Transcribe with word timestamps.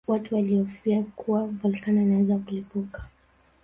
Watu 0.07 0.35
walihofia 0.35 1.03
kuwa 1.03 1.47
volkano 1.47 2.01
inaweza 2.01 2.37
kulipuka 2.37 3.03